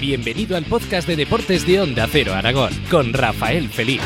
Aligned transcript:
Bienvenido 0.00 0.56
al 0.56 0.64
podcast 0.64 1.08
de 1.08 1.16
deportes 1.16 1.66
de 1.66 1.80
Onda 1.80 2.06
Cero 2.08 2.32
Aragón 2.32 2.70
con 2.88 3.12
Rafael 3.12 3.68
Feliz. 3.68 4.00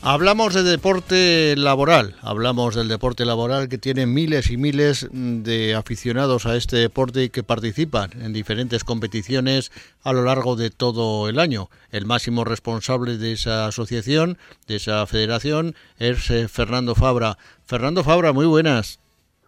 Hablamos 0.00 0.54
de 0.54 0.62
deporte 0.62 1.54
laboral, 1.58 2.16
hablamos 2.22 2.74
del 2.74 2.88
deporte 2.88 3.26
laboral 3.26 3.68
que 3.68 3.76
tiene 3.76 4.06
miles 4.06 4.50
y 4.50 4.56
miles 4.56 5.06
de 5.12 5.74
aficionados 5.74 6.46
a 6.46 6.56
este 6.56 6.76
deporte 6.76 7.24
y 7.24 7.28
que 7.28 7.42
participan 7.42 8.10
en 8.22 8.32
diferentes 8.32 8.84
competiciones 8.84 9.70
a 10.02 10.14
lo 10.14 10.24
largo 10.24 10.56
de 10.56 10.70
todo 10.70 11.28
el 11.28 11.38
año. 11.38 11.68
El 11.90 12.06
máximo 12.06 12.44
responsable 12.44 13.18
de 13.18 13.32
esa 13.32 13.66
asociación, 13.66 14.38
de 14.66 14.76
esa 14.76 15.06
federación, 15.06 15.74
es 15.98 16.30
eh, 16.30 16.48
Fernando 16.48 16.94
Fabra. 16.94 17.36
Fernando 17.66 18.02
Fabra, 18.02 18.32
muy 18.32 18.46
buenas. 18.46 19.01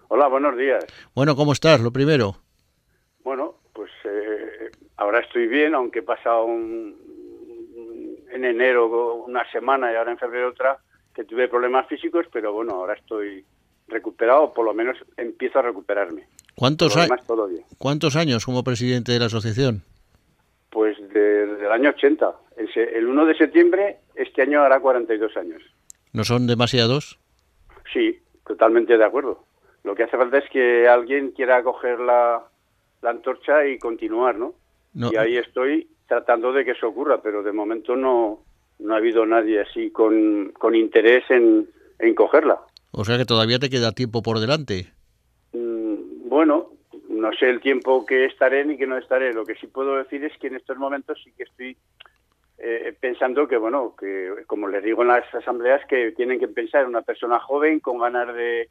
Hola, 0.09 0.29
buenos 0.29 0.57
días. 0.57 0.85
Bueno, 1.15 1.35
¿cómo 1.37 1.53
estás? 1.53 1.81
Lo 1.81 1.93
primero. 1.93 2.37
Bueno, 3.23 3.57
pues 3.73 3.91
eh, 4.05 4.71
ahora 4.97 5.21
estoy 5.21 5.47
bien, 5.47 5.75
aunque 5.75 6.01
he 6.01 6.03
pasado 6.03 6.45
un, 6.45 6.97
en 8.31 8.45
enero 8.45 9.25
una 9.25 9.51
semana 9.51 9.93
y 9.93 9.97
ahora 9.97 10.13
en 10.13 10.19
febrero 10.19 10.51
otra, 10.51 10.79
que 11.15 11.25
tuve 11.25 11.49
problemas 11.49 11.87
físicos, 11.89 12.27
pero 12.33 12.53
bueno, 12.53 12.75
ahora 12.75 12.95
estoy 12.95 13.45
recuperado, 13.89 14.53
por 14.53 14.65
lo 14.65 14.75
menos 14.75 14.97
empiezo 15.17 15.59
a 15.59 15.63
recuperarme. 15.63 16.29
¿Cuántos, 16.55 16.97
¿Cuántos 17.79 18.17
años 18.17 18.45
como 18.45 18.63
presidente 18.63 19.13
de 19.13 19.19
la 19.19 19.27
asociación? 19.27 19.83
Pues 20.71 20.97
desde 21.01 21.65
el 21.65 21.73
año 21.73 21.91
80. 21.91 22.33
El 22.57 23.07
1 23.07 23.27
de 23.27 23.37
septiembre, 23.37 23.99
este 24.15 24.43
año 24.43 24.63
hará 24.63 24.81
42 24.81 25.37
años. 25.37 25.63
¿No 26.13 26.25
son 26.25 26.47
demasiados? 26.47 27.19
Sí, 27.93 28.21
totalmente 28.47 28.97
de 28.97 29.05
acuerdo. 29.05 29.45
Lo 29.85 29.95
que 29.95 30.05
hace 30.05 30.17
falta 30.17 30.39
es 30.39 30.49
que 30.51 30.89
alguien 30.89 31.31
quiera 31.31 31.63
coger 31.63 32.01
la, 32.01 32.43
la 33.03 33.11
antorcha 33.11 33.67
y 33.67 33.79
continuar, 33.79 34.37
¿no? 34.37 34.55
no. 34.95 35.13
Y 35.13 35.17
ahí 35.17 35.37
estoy 35.37 35.87
tratando 36.09 36.53
de 36.53 36.65
que 36.65 36.73
eso 36.73 36.89
ocurra, 36.89 37.21
pero 37.23 37.43
de 37.43 37.53
momento 37.53 37.95
no, 37.95 38.41
no 38.79 38.95
ha 38.95 38.97
habido 38.97 39.27
nadie 39.27 39.61
así 39.61 39.91
con, 39.91 40.53
con 40.59 40.75
interés 40.75 41.25
en, 41.31 41.69
en 41.99 42.15
cogerla. 42.15 42.61
O 42.93 43.05
sea 43.05 43.19
que 43.19 43.27
todavía 43.27 43.59
te 43.59 43.71
queda 43.71 43.93
tiempo 43.93 44.23
por 44.23 44.41
delante. 44.41 44.87
Mm, 45.53 46.29
bueno, 46.29 46.71
no 47.09 47.33
sé 47.33 47.51
el 47.51 47.61
tiempo 47.61 48.07
que 48.07 48.25
estaré 48.25 48.65
ni 48.65 48.79
que 48.79 48.87
no 48.87 48.97
estaré. 48.97 49.35
Lo 49.35 49.45
que 49.45 49.55
sí 49.57 49.67
puedo 49.67 49.97
decir 49.97 50.25
es 50.25 50.37
que 50.39 50.47
en 50.47 50.57
estos 50.57 50.79
momentos 50.79 51.21
sí 51.23 51.33
que 51.37 51.43
estoy 51.43 51.77
eh, 52.59 52.97
pensando 52.99 53.47
que, 53.47 53.59
bueno, 53.59 53.95
que 53.99 54.31
como 54.47 54.69
les 54.69 54.83
digo 54.83 55.03
en 55.03 55.09
las 55.09 55.35
asambleas, 55.35 55.85
que 55.87 56.13
tienen 56.13 56.39
que 56.39 56.49
pensar 56.49 56.87
una 56.87 57.03
persona 57.03 57.39
joven 57.39 57.81
con 57.81 57.99
ganas 57.99 58.35
de, 58.35 58.71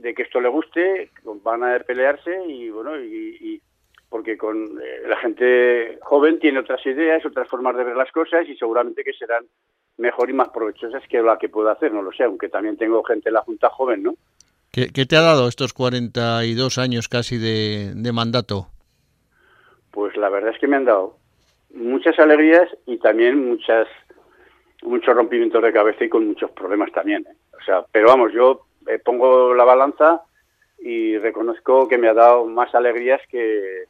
de 0.00 0.14
que 0.14 0.22
esto 0.22 0.40
le 0.40 0.48
guste, 0.48 1.10
ganas 1.44 1.74
de 1.74 1.84
pelearse 1.84 2.44
y, 2.46 2.70
bueno, 2.70 2.98
y, 2.98 3.36
y 3.40 3.62
porque 4.08 4.36
con 4.36 4.78
eh, 4.82 5.02
la 5.06 5.16
gente 5.18 5.98
joven 6.02 6.38
tiene 6.38 6.58
otras 6.58 6.84
ideas, 6.86 7.24
otras 7.24 7.48
formas 7.48 7.76
de 7.76 7.84
ver 7.84 7.96
las 7.96 8.10
cosas 8.10 8.46
y 8.48 8.56
seguramente 8.56 9.04
que 9.04 9.12
serán 9.12 9.44
mejor 9.98 10.30
y 10.30 10.32
más 10.32 10.48
provechosas 10.48 11.02
que 11.08 11.22
la 11.22 11.38
que 11.38 11.48
puedo 11.48 11.70
hacer, 11.70 11.92
no 11.92 12.02
lo 12.02 12.12
sé, 12.12 12.24
aunque 12.24 12.48
también 12.48 12.76
tengo 12.76 13.04
gente 13.04 13.28
en 13.28 13.34
la 13.34 13.42
Junta 13.42 13.68
joven, 13.68 14.02
¿no? 14.02 14.14
¿Qué, 14.72 14.88
qué 14.92 15.04
te 15.04 15.16
ha 15.16 15.20
dado 15.20 15.48
estos 15.48 15.72
42 15.72 16.78
años 16.78 17.08
casi 17.08 17.38
de, 17.38 17.92
de, 17.94 18.12
mandato? 18.12 18.68
Pues 19.90 20.16
la 20.16 20.28
verdad 20.28 20.52
es 20.54 20.60
que 20.60 20.68
me 20.68 20.76
han 20.76 20.84
dado 20.84 21.16
muchas 21.74 22.18
alegrías 22.18 22.68
y 22.86 22.98
también 22.98 23.48
muchas 23.48 23.86
muchos 24.82 25.14
rompimientos 25.14 25.62
de 25.62 25.72
cabeza 25.72 26.04
y 26.04 26.08
con 26.08 26.26
muchos 26.26 26.50
problemas 26.52 26.90
también. 26.92 27.26
¿eh? 27.28 27.36
O 27.60 27.64
sea, 27.64 27.84
pero 27.92 28.08
vamos, 28.08 28.32
yo 28.32 28.64
eh, 28.90 28.98
pongo 28.98 29.54
la 29.54 29.64
balanza 29.64 30.22
y 30.78 31.18
reconozco 31.18 31.88
que 31.88 31.98
me 31.98 32.08
ha 32.08 32.14
dado 32.14 32.46
más 32.46 32.74
alegrías 32.74 33.20
que, 33.30 33.84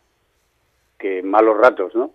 que 0.99 1.23
malos 1.23 1.57
ratos, 1.57 1.95
¿no? 1.95 2.13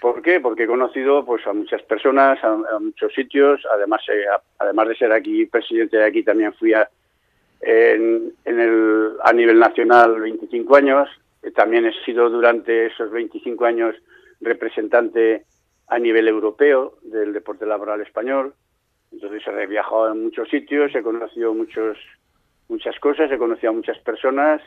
¿Por 0.00 0.20
qué? 0.22 0.40
Porque 0.40 0.64
he 0.64 0.66
conocido 0.66 1.24
pues 1.24 1.46
a 1.46 1.52
muchas 1.52 1.82
personas, 1.82 2.42
a, 2.42 2.78
muchos 2.78 3.12
sitios, 3.14 3.62
además 3.72 4.02
eh, 4.08 4.24
además 4.58 4.88
de 4.88 4.96
ser 4.96 5.12
aquí 5.12 5.46
presidente 5.46 5.96
de 5.96 6.04
aquí 6.04 6.22
también 6.22 6.52
fui 6.54 6.74
a, 6.74 6.88
en 7.60 8.34
el, 8.44 9.12
a 9.22 9.32
nivel 9.32 9.58
nacional 9.58 10.20
25 10.20 10.76
años, 10.76 11.08
eh, 11.42 11.50
también 11.50 11.86
he 11.86 11.92
sido 12.04 12.28
durante 12.28 12.86
esos 12.86 13.10
25 13.10 13.64
años 13.64 13.96
representante 14.40 15.44
a 15.88 15.98
nivel 15.98 16.28
europeo 16.28 16.98
del 17.02 17.32
deporte 17.32 17.64
laboral 17.64 18.00
español, 18.02 18.54
entonces 19.12 19.42
he 19.46 19.66
viajado 19.66 20.12
en 20.12 20.24
muchos 20.24 20.48
sitios, 20.48 20.94
he 20.94 21.02
conocido 21.02 21.54
muchos 21.54 21.96
muchas 22.68 22.98
cosas, 23.00 23.30
he 23.30 23.38
conocido 23.38 23.70
a 23.70 23.74
muchas 23.74 23.98
personas, 23.98 24.62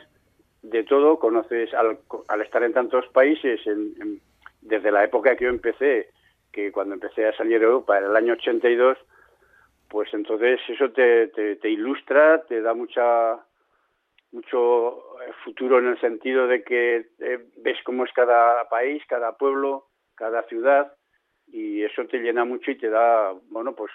de 0.62 0.84
todo, 0.84 1.18
conoces 1.18 1.72
al, 1.74 1.98
al 2.28 2.42
estar 2.42 2.62
en 2.62 2.72
tantos 2.72 3.06
países, 3.08 3.66
en, 3.66 4.20
desde 4.60 4.92
la 4.92 5.04
época 5.04 5.36
que 5.36 5.44
yo 5.44 5.50
empecé, 5.50 6.10
que 6.52 6.70
cuando 6.70 6.94
empecé 6.94 7.26
a 7.26 7.36
salir 7.36 7.58
de 7.58 7.64
Europa, 7.64 7.98
en 7.98 8.04
el 8.04 8.16
año 8.16 8.34
82, 8.34 8.98
pues 9.88 10.12
entonces 10.12 10.60
eso 10.68 10.90
te, 10.90 11.28
te, 11.28 11.56
te 11.56 11.70
ilustra, 11.70 12.42
te 12.42 12.60
da 12.60 12.74
mucha 12.74 13.40
mucho 14.32 15.02
futuro 15.42 15.80
en 15.80 15.88
el 15.88 16.00
sentido 16.00 16.46
de 16.46 16.62
que 16.62 17.08
eh, 17.18 17.46
ves 17.56 17.78
cómo 17.84 18.04
es 18.04 18.12
cada 18.12 18.68
país, 18.68 19.02
cada 19.08 19.36
pueblo, 19.36 19.86
cada 20.14 20.44
ciudad, 20.44 20.92
y 21.48 21.82
eso 21.82 22.06
te 22.06 22.18
llena 22.18 22.44
mucho 22.44 22.70
y 22.70 22.76
te 22.78 22.90
da, 22.90 23.32
bueno, 23.48 23.74
pues 23.74 23.90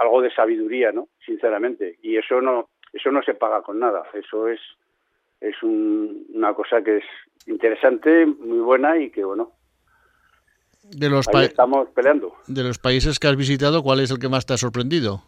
algo 0.00 0.22
de 0.22 0.30
sabiduría, 0.30 0.92
¿no? 0.92 1.08
Sinceramente. 1.24 1.98
Y 2.00 2.16
eso 2.16 2.40
no, 2.40 2.70
eso 2.92 3.10
no 3.10 3.22
se 3.22 3.34
paga 3.34 3.62
con 3.62 3.78
nada. 3.78 4.02
Eso 4.14 4.48
es 4.48 4.60
es 5.40 5.62
un, 5.62 6.26
una 6.34 6.54
cosa 6.54 6.82
que 6.82 6.98
es 6.98 7.04
interesante, 7.46 8.26
muy 8.26 8.58
buena 8.58 8.98
y 8.98 9.10
que 9.10 9.24
bueno. 9.24 9.52
De 10.82 11.08
los 11.08 11.28
ahí 11.28 11.46
estamos 11.46 11.88
peleando. 11.90 12.34
De 12.46 12.62
los 12.62 12.78
países 12.78 13.18
que 13.18 13.26
has 13.26 13.36
visitado, 13.36 13.82
¿cuál 13.82 14.00
es 14.00 14.10
el 14.10 14.18
que 14.18 14.28
más 14.28 14.46
te 14.46 14.54
ha 14.54 14.56
sorprendido? 14.56 15.22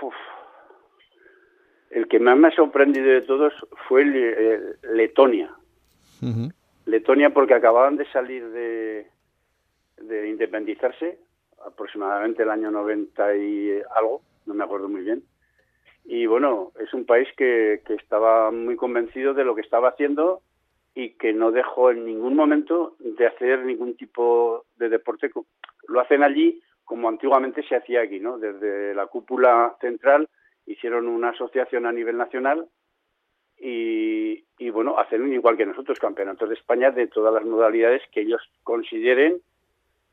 Uf. 0.00 0.14
El 1.90 2.08
que 2.08 2.18
más 2.18 2.36
me 2.38 2.48
ha 2.48 2.52
sorprendido 2.52 3.06
de 3.06 3.22
todos 3.22 3.52
fue 3.86 4.02
el, 4.02 4.16
el 4.16 4.78
Letonia. 4.96 5.54
Uh 6.22 6.26
-huh. 6.26 6.54
Letonia 6.86 7.30
porque 7.30 7.54
acababan 7.54 7.96
de 7.96 8.10
salir 8.10 8.48
de, 8.50 9.06
de 9.98 10.28
independizarse, 10.28 11.18
aproximadamente 11.66 12.42
el 12.42 12.50
año 12.50 12.70
90 12.70 13.36
y 13.36 13.82
algo, 13.96 14.22
no 14.46 14.54
me 14.54 14.64
acuerdo 14.64 14.88
muy 14.88 15.02
bien 15.02 15.22
y 16.04 16.26
bueno, 16.26 16.72
es 16.78 16.92
un 16.92 17.06
país 17.06 17.28
que, 17.36 17.82
que 17.86 17.94
estaba 17.94 18.50
muy 18.50 18.76
convencido 18.76 19.32
de 19.32 19.44
lo 19.44 19.54
que 19.54 19.62
estaba 19.62 19.88
haciendo 19.88 20.42
y 20.94 21.10
que 21.14 21.32
no 21.32 21.50
dejó 21.50 21.90
en 21.90 22.04
ningún 22.04 22.36
momento 22.36 22.94
de 22.98 23.26
hacer 23.26 23.64
ningún 23.64 23.96
tipo 23.96 24.66
de 24.76 24.90
deporte. 24.90 25.30
Lo 25.88 26.00
hacen 26.00 26.22
allí 26.22 26.62
como 26.84 27.08
antiguamente 27.08 27.62
se 27.66 27.76
hacía 27.76 28.02
aquí, 28.02 28.20
¿no? 28.20 28.38
Desde 28.38 28.94
la 28.94 29.06
cúpula 29.06 29.76
central 29.80 30.28
hicieron 30.66 31.08
una 31.08 31.30
asociación 31.30 31.86
a 31.86 31.92
nivel 31.92 32.18
nacional 32.18 32.68
y, 33.58 34.44
y 34.58 34.70
bueno, 34.70 34.98
hacen 34.98 35.32
igual 35.32 35.56
que 35.56 35.66
nosotros, 35.66 35.98
campeonatos 35.98 36.48
de 36.48 36.54
España 36.54 36.90
de 36.90 37.06
todas 37.06 37.32
las 37.32 37.44
modalidades 37.44 38.02
que 38.12 38.20
ellos 38.20 38.42
consideren 38.62 39.40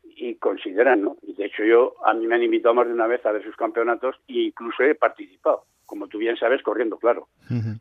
y 0.04 0.36
consideran, 0.36 1.02
¿no? 1.02 1.18
Y 1.22 1.34
de 1.34 1.46
hecho 1.46 1.66
yo, 1.66 1.96
a 2.06 2.14
mí 2.14 2.26
me 2.28 2.36
han 2.36 2.44
invitado 2.44 2.74
más 2.74 2.88
de 2.88 2.94
una 2.94 3.08
vez 3.08 3.26
a 3.26 3.32
ver 3.32 3.44
sus 3.44 3.58
campeonatos 3.58 4.16
e 4.30 4.40
incluso 4.40 4.84
he 4.84 4.96
participado 4.96 5.66
como 5.92 6.08
tú 6.08 6.18
bien 6.20 6.38
sabes, 6.38 6.64
corriendo, 6.64 6.98
claro. 6.98 7.28
Uh 7.50 7.56
-huh. 7.56 7.80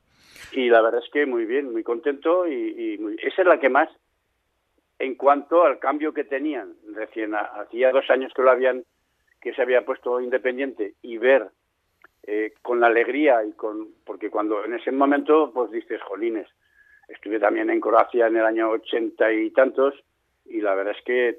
Y 0.51 0.69
la 0.69 0.83
verdad 0.83 1.01
es 1.05 1.09
que 1.13 1.27
muy 1.27 1.45
bien, 1.47 1.71
muy 1.71 1.85
contento 1.85 2.49
y, 2.49 2.75
y 2.77 2.99
muy... 2.99 3.15
esa 3.23 3.43
es 3.43 3.47
la 3.47 3.61
que 3.61 3.69
más, 3.69 3.89
en 4.99 5.15
cuanto 5.15 5.63
al 5.63 5.79
cambio 5.79 6.13
que 6.13 6.25
tenían, 6.25 6.75
recién 6.93 7.37
hacía 7.37 7.93
dos 7.93 8.11
años 8.11 8.33
que 8.35 8.43
lo 8.43 8.51
habían, 8.51 8.83
que 9.41 9.55
se 9.55 9.63
había 9.63 9.85
puesto 9.85 10.21
independiente 10.21 10.95
y 11.03 11.19
ver 11.19 11.51
eh, 12.25 12.53
con 12.63 12.81
la 12.81 12.89
alegría 12.89 13.45
y 13.45 13.53
con, 13.53 13.95
porque 14.05 14.29
cuando 14.29 14.65
en 14.65 14.75
ese 14.75 14.91
momento, 14.91 15.53
pues 15.55 15.71
dices, 15.71 16.03
jolines, 16.03 16.49
estuve 17.07 17.39
también 17.39 17.71
en 17.71 17.81
Croacia 17.81 18.27
en 18.27 18.37
el 18.37 18.45
año 18.45 18.71
ochenta 18.71 19.33
y 19.33 19.51
tantos 19.53 19.95
y 20.47 20.61
la 20.61 20.75
verdad 20.75 20.97
es 20.99 21.05
que 21.05 21.39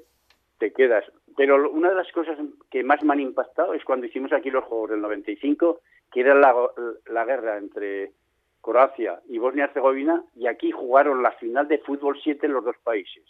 te 0.58 0.72
quedas. 0.72 1.04
Pero 1.36 1.70
una 1.70 1.90
de 1.90 1.96
las 1.96 2.10
cosas 2.12 2.38
que 2.70 2.82
más 2.82 3.02
me 3.04 3.12
han 3.12 3.20
impactado 3.20 3.74
es 3.74 3.84
cuando 3.84 4.06
hicimos 4.06 4.32
aquí 4.32 4.50
los 4.50 4.64
Juegos 4.64 4.90
del 4.90 5.00
95 5.02 5.80
que 6.12 6.20
era 6.20 6.34
la, 6.34 7.24
guerra 7.24 7.56
entre 7.56 8.12
Croacia 8.60 9.20
y 9.28 9.38
Bosnia-Herzegovina, 9.38 10.22
y 10.36 10.46
aquí 10.46 10.70
jugaron 10.70 11.22
la 11.22 11.32
final 11.32 11.66
de 11.68 11.78
fútbol 11.78 12.18
7 12.22 12.46
en 12.46 12.52
los 12.52 12.64
dos 12.64 12.76
países. 12.84 13.24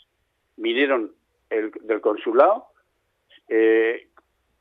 Vinieron 0.56 1.12
el, 1.49 1.70
del 1.82 2.00
consulado, 2.00 2.67
eh, 3.49 4.08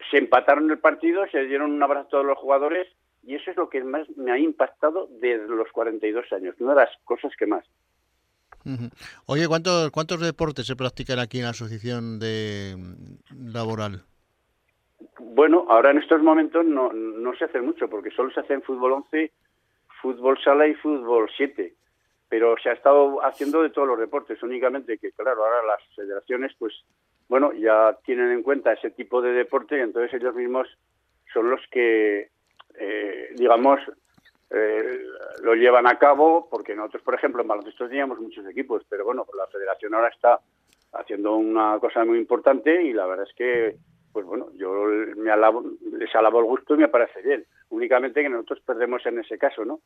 se 0.09 0.17
empataron 0.17 0.69
el 0.69 0.79
partido, 0.79 1.25
se 1.31 1.45
dieron 1.45 1.71
un 1.71 1.83
abrazo 1.83 2.07
a 2.07 2.09
todos 2.09 2.25
los 2.25 2.37
jugadores, 2.37 2.87
y 3.23 3.35
eso 3.35 3.51
es 3.51 3.57
lo 3.57 3.69
que 3.69 3.83
más 3.83 4.07
me 4.15 4.31
ha 4.31 4.37
impactado 4.37 5.07
desde 5.19 5.47
los 5.47 5.71
42 5.71 6.31
años, 6.31 6.55
una 6.59 6.73
de 6.73 6.81
las 6.81 6.89
cosas 7.03 7.31
que 7.37 7.47
más. 7.47 7.65
Oye, 9.25 9.47
¿cuántos, 9.47 9.89
¿cuántos 9.89 10.19
deportes 10.19 10.67
se 10.67 10.75
practican 10.75 11.17
aquí 11.17 11.39
en 11.39 11.45
la 11.45 11.49
asociación 11.49 12.19
de 12.19 12.77
laboral? 13.35 14.03
Bueno, 15.23 15.67
ahora 15.69 15.91
en 15.91 15.99
estos 15.99 16.21
momentos 16.23 16.65
no, 16.65 16.91
no 16.91 17.35
se 17.35 17.45
hace 17.45 17.61
mucho, 17.61 17.87
porque 17.87 18.09
solo 18.09 18.31
se 18.31 18.39
hace 18.39 18.53
en 18.53 18.63
fútbol 18.63 18.93
11, 18.93 19.31
fútbol 20.01 20.37
sala 20.43 20.67
y 20.67 20.73
fútbol 20.73 21.29
7. 21.37 21.73
Pero 22.27 22.55
se 22.57 22.69
ha 22.69 22.73
estado 22.73 23.23
haciendo 23.23 23.61
de 23.61 23.69
todos 23.69 23.87
los 23.87 23.99
deportes, 23.99 24.41
únicamente 24.41 24.97
que, 24.97 25.11
claro, 25.11 25.45
ahora 25.45 25.63
las 25.67 25.95
federaciones, 25.95 26.53
pues, 26.57 26.73
bueno, 27.29 27.53
ya 27.53 27.97
tienen 28.03 28.31
en 28.31 28.41
cuenta 28.41 28.73
ese 28.73 28.89
tipo 28.91 29.21
de 29.21 29.31
deporte 29.33 29.77
y 29.77 29.81
entonces 29.81 30.13
ellos 30.13 30.33
mismos 30.33 30.67
son 31.31 31.51
los 31.51 31.61
que, 31.69 32.29
eh, 32.79 33.29
digamos, 33.35 33.79
eh, 34.49 35.05
lo 35.43 35.53
llevan 35.53 35.87
a 35.87 35.99
cabo, 35.99 36.49
porque 36.49 36.75
nosotros, 36.75 37.03
por 37.03 37.13
ejemplo, 37.13 37.41
en 37.41 37.47
baloncesto 37.47 37.87
teníamos 37.87 38.19
muchos 38.19 38.45
equipos, 38.47 38.83
pero 38.89 39.05
bueno, 39.05 39.25
la 39.37 39.45
federación 39.47 39.93
ahora 39.93 40.09
está 40.09 40.39
haciendo 40.93 41.35
una 41.35 41.77
cosa 41.79 42.03
muy 42.05 42.17
importante 42.17 42.83
y 42.83 42.91
la 42.91 43.05
verdad 43.05 43.27
es 43.29 43.35
que, 43.35 43.77
pues 44.11 44.25
bueno, 44.25 44.47
yo 44.55 44.71
me 45.15 45.31
alabo, 45.31 45.63
les 45.93 46.13
alabo 46.15 46.39
el 46.39 46.45
gusto 46.45 46.75
y 46.75 46.79
me 46.79 46.87
parece 46.87 47.21
bien. 47.21 47.45
Únicamente 47.69 48.21
que 48.21 48.29
nosotros 48.29 48.59
perdemos 48.65 49.05
en 49.05 49.19
ese 49.19 49.37
caso, 49.37 49.65
¿no? 49.65 49.79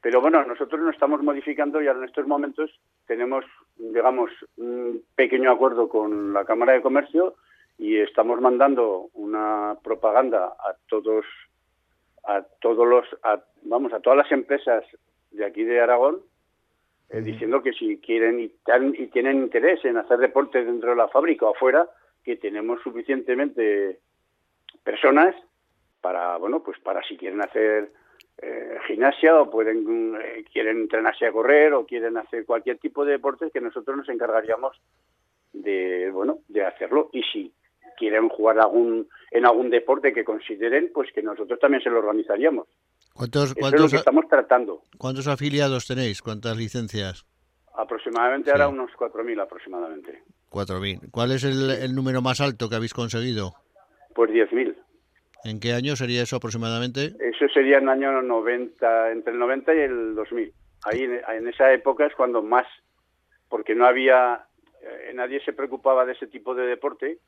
Pero 0.00 0.20
bueno, 0.20 0.44
nosotros 0.44 0.80
nos 0.80 0.94
estamos 0.94 1.22
modificando 1.22 1.80
y 1.80 1.86
en 1.86 2.02
estos 2.02 2.26
momentos 2.26 2.70
tenemos, 3.06 3.44
digamos, 3.76 4.30
un 4.56 5.02
pequeño 5.14 5.50
acuerdo 5.52 5.88
con 5.88 6.32
la 6.32 6.44
Cámara 6.44 6.72
de 6.72 6.82
Comercio 6.82 7.36
y 7.78 7.98
estamos 7.98 8.40
mandando 8.40 9.10
una 9.14 9.76
propaganda 9.82 10.46
a 10.58 10.76
todos 10.88 11.24
a 12.24 12.42
todos 12.60 12.86
los 12.86 13.04
vamos 13.62 13.92
a 13.92 14.00
todas 14.00 14.18
las 14.18 14.30
empresas 14.30 14.84
de 15.32 15.44
aquí 15.44 15.64
de 15.64 15.80
Aragón 15.80 16.20
eh, 17.10 17.20
diciendo 17.20 17.62
que 17.62 17.72
si 17.72 17.98
quieren 17.98 18.38
y, 18.38 18.52
y, 18.98 19.06
tienen 19.08 19.38
interés 19.38 19.84
en 19.84 19.96
hacer 19.96 20.18
deporte 20.18 20.64
dentro 20.64 20.90
de 20.90 20.96
la 20.96 21.08
fábrica 21.08 21.46
o 21.46 21.54
afuera 21.54 21.88
que 22.24 22.36
tenemos 22.36 22.80
suficientemente 22.82 23.98
personas 24.84 25.34
para 26.00 26.36
bueno 26.36 26.62
pues 26.62 26.78
para 26.80 27.02
si 27.02 27.16
quieren 27.16 27.42
hacer 27.42 27.92
eh, 28.38 28.78
gimnasia 28.86 29.40
o 29.40 29.50
pueden 29.50 30.16
eh, 30.20 30.44
quieren 30.52 30.82
entrenarse 30.82 31.26
a 31.26 31.32
correr 31.32 31.74
o 31.74 31.86
quieren 31.86 32.16
hacer 32.16 32.44
cualquier 32.44 32.78
tipo 32.78 33.04
de 33.04 33.12
deporte 33.12 33.50
que 33.50 33.60
nosotros 33.60 33.96
nos 33.96 34.08
encargaríamos 34.08 34.80
de 35.52 36.10
bueno 36.10 36.38
de 36.48 36.64
hacerlo 36.64 37.10
y 37.12 37.22
si 37.24 37.52
quieren 38.02 38.28
jugar 38.28 38.58
algún, 38.58 39.08
en 39.30 39.46
algún 39.46 39.70
deporte 39.70 40.12
que 40.12 40.24
consideren, 40.24 40.90
pues 40.92 41.12
que 41.14 41.22
nosotros 41.22 41.58
también 41.60 41.82
se 41.84 41.88
lo 41.88 42.00
organizaríamos. 42.00 42.66
¿Cuántos, 43.14 43.54
es 43.56 43.80
lo 43.80 43.88
que 43.88 43.96
estamos 43.96 44.26
tratando. 44.28 44.82
¿Cuántos 44.98 45.28
afiliados 45.28 45.86
tenéis? 45.86 46.20
¿Cuántas 46.20 46.56
licencias? 46.56 47.24
Aproximadamente 47.74 48.50
ahora 48.50 48.68
unos 48.68 48.90
4.000 48.92 49.40
aproximadamente. 49.40 50.22
4.000. 50.52 51.10
¿Cuál 51.10 51.32
es 51.32 51.44
el, 51.44 51.94
número 51.94 52.20
más 52.20 52.40
alto 52.40 52.68
que 52.68 52.76
habéis 52.76 52.94
conseguido? 52.94 53.54
Pues 54.14 54.30
10.000. 54.30 54.76
¿En 55.44 55.58
qué 55.58 55.72
año 55.72 55.96
sería 55.96 56.22
eso 56.22 56.36
aproximadamente? 56.36 57.14
Eso 57.18 57.48
sería 57.52 57.78
en 57.78 57.84
el 57.84 57.88
año 57.88 58.22
90, 58.22 59.10
entre 59.10 59.32
el 59.32 59.38
90 59.38 59.74
y 59.74 59.78
el 59.78 60.14
2000. 60.14 60.52
Ahí 60.84 61.02
en 61.02 61.48
esa 61.48 61.72
época 61.72 62.06
es 62.06 62.14
cuando 62.14 62.42
más, 62.42 62.66
porque 63.48 63.74
no 63.74 63.86
había, 63.86 64.44
eh, 64.82 65.12
nadie 65.14 65.40
se 65.44 65.52
preocupaba 65.52 66.04
de 66.04 66.12
ese 66.12 66.26
tipo 66.26 66.54
de 66.54 66.66
deporte 66.66 67.18